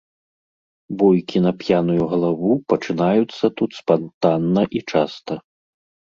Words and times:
Бойкі 0.99 1.41
на 1.45 1.51
п'яную 1.63 2.05
галаву 2.13 2.51
пачынаюцца 2.73 3.45
тут 3.61 3.77
спантанна 3.81 4.63
і 4.79 4.81
часта. 4.95 5.33